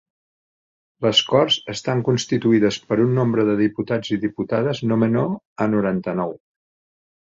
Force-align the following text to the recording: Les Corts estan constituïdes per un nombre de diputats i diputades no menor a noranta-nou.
Les 1.05 1.19
Corts 1.31 1.57
estan 1.73 2.01
constituïdes 2.07 2.79
per 2.87 2.97
un 3.05 3.13
nombre 3.19 3.45
de 3.51 3.55
diputats 3.61 4.13
i 4.17 4.19
diputades 4.27 4.85
no 4.93 4.99
menor 5.07 5.31
a 5.67 5.69
noranta-nou. 5.75 6.35